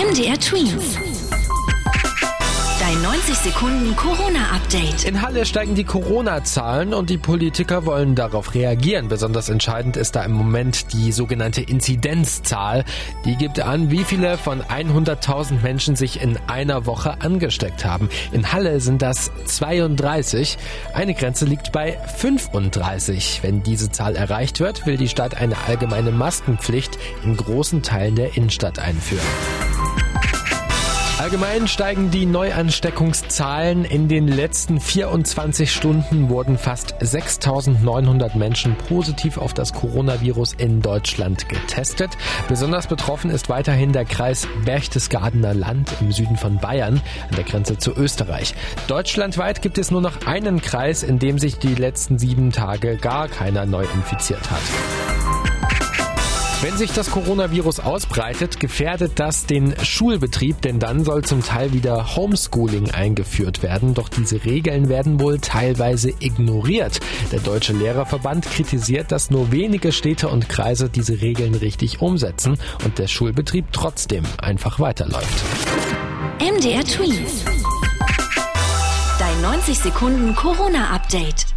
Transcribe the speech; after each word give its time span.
MDR 0.00 0.40
Twins. 0.40 0.96
Dein 2.80 3.02
90 3.02 3.34
Sekunden 3.36 3.94
Corona-Update. 3.96 5.04
In 5.04 5.20
Halle 5.20 5.44
steigen 5.44 5.74
die 5.74 5.84
Corona-Zahlen 5.84 6.94
und 6.94 7.10
die 7.10 7.18
Politiker 7.18 7.84
wollen 7.84 8.14
darauf 8.14 8.54
reagieren. 8.54 9.08
Besonders 9.08 9.50
entscheidend 9.50 9.98
ist 9.98 10.16
da 10.16 10.24
im 10.24 10.32
Moment 10.32 10.94
die 10.94 11.12
sogenannte 11.12 11.60
Inzidenzzahl. 11.60 12.86
Die 13.26 13.36
gibt 13.36 13.60
an, 13.60 13.90
wie 13.90 14.04
viele 14.04 14.38
von 14.38 14.62
100.000 14.62 15.60
Menschen 15.60 15.96
sich 15.96 16.22
in 16.22 16.38
einer 16.46 16.86
Woche 16.86 17.20
angesteckt 17.20 17.84
haben. 17.84 18.08
In 18.32 18.50
Halle 18.54 18.80
sind 18.80 19.02
das 19.02 19.30
32. 19.44 20.56
Eine 20.94 21.12
Grenze 21.12 21.44
liegt 21.44 21.72
bei 21.72 21.98
35. 22.16 23.40
Wenn 23.42 23.62
diese 23.62 23.90
Zahl 23.90 24.16
erreicht 24.16 24.60
wird, 24.60 24.86
will 24.86 24.96
die 24.96 25.08
Stadt 25.08 25.36
eine 25.36 25.58
allgemeine 25.68 26.10
Maskenpflicht 26.10 26.98
in 27.22 27.36
großen 27.36 27.82
Teilen 27.82 28.16
der 28.16 28.34
Innenstadt 28.34 28.78
einführen. 28.78 29.20
Allgemein 31.20 31.68
steigen 31.68 32.10
die 32.10 32.24
Neuansteckungszahlen. 32.24 33.84
In 33.84 34.08
den 34.08 34.26
letzten 34.26 34.80
24 34.80 35.70
Stunden 35.70 36.30
wurden 36.30 36.56
fast 36.56 36.94
6900 36.98 38.36
Menschen 38.36 38.74
positiv 38.88 39.36
auf 39.36 39.52
das 39.52 39.74
Coronavirus 39.74 40.54
in 40.54 40.80
Deutschland 40.80 41.46
getestet. 41.50 42.16
Besonders 42.48 42.86
betroffen 42.86 43.30
ist 43.30 43.50
weiterhin 43.50 43.92
der 43.92 44.06
Kreis 44.06 44.48
Berchtesgadener 44.64 45.52
Land 45.52 45.90
im 46.00 46.10
Süden 46.10 46.38
von 46.38 46.56
Bayern 46.56 47.02
an 47.28 47.36
der 47.36 47.44
Grenze 47.44 47.76
zu 47.76 47.92
Österreich. 47.94 48.54
Deutschlandweit 48.86 49.60
gibt 49.60 49.76
es 49.76 49.90
nur 49.90 50.00
noch 50.00 50.24
einen 50.24 50.62
Kreis, 50.62 51.02
in 51.02 51.18
dem 51.18 51.38
sich 51.38 51.58
die 51.58 51.74
letzten 51.74 52.18
sieben 52.18 52.50
Tage 52.50 52.96
gar 52.96 53.28
keiner 53.28 53.66
neu 53.66 53.84
infiziert 53.94 54.50
hat. 54.50 55.09
Wenn 56.62 56.76
sich 56.76 56.92
das 56.92 57.10
Coronavirus 57.10 57.80
ausbreitet, 57.80 58.60
gefährdet 58.60 59.12
das 59.14 59.46
den 59.46 59.74
Schulbetrieb, 59.82 60.60
denn 60.60 60.78
dann 60.78 61.04
soll 61.04 61.24
zum 61.24 61.42
Teil 61.42 61.72
wieder 61.72 62.16
Homeschooling 62.16 62.90
eingeführt 62.90 63.62
werden. 63.62 63.94
Doch 63.94 64.10
diese 64.10 64.44
Regeln 64.44 64.90
werden 64.90 65.20
wohl 65.20 65.38
teilweise 65.38 66.10
ignoriert. 66.20 67.00
Der 67.32 67.40
Deutsche 67.40 67.72
Lehrerverband 67.72 68.44
kritisiert, 68.44 69.10
dass 69.10 69.30
nur 69.30 69.50
wenige 69.52 69.90
Städte 69.90 70.28
und 70.28 70.50
Kreise 70.50 70.90
diese 70.90 71.22
Regeln 71.22 71.54
richtig 71.54 72.02
umsetzen 72.02 72.58
und 72.84 72.98
der 72.98 73.06
Schulbetrieb 73.06 73.72
trotzdem 73.72 74.24
einfach 74.36 74.78
weiterläuft. 74.78 75.42
MDR 76.40 76.84
Twins. 76.84 77.42
Dein 79.18 79.40
90 79.40 79.78
Sekunden 79.78 80.34
Corona-Update. 80.36 81.49